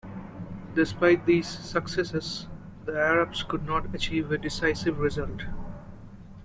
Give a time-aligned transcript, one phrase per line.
[0.73, 2.47] Despite these successes,
[2.85, 5.41] the Arabs could not achieve a decisive result.